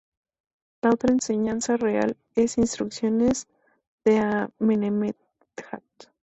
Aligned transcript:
La 0.81 0.89
otra 0.89 1.11
enseñanza 1.13 1.77
real 1.77 2.17
es 2.33 2.57
"Instrucciones 2.57 3.47
de 4.03 4.17
Amenemhat". 4.17 5.15